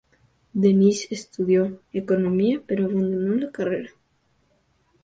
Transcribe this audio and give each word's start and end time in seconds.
Denis 0.55 1.11
estudió 1.11 1.79
economía, 1.93 2.63
pero 2.65 2.85
abandonó 2.85 3.35
la 3.35 3.51
carrera. 3.51 3.91